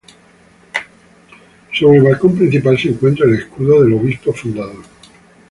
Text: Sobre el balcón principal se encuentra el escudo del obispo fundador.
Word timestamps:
Sobre 1.71 1.97
el 1.99 2.03
balcón 2.03 2.35
principal 2.35 2.75
se 2.79 2.87
encuentra 2.89 3.25
el 3.27 3.35
escudo 3.35 3.83
del 3.83 3.93
obispo 3.93 4.33
fundador. 4.33 4.81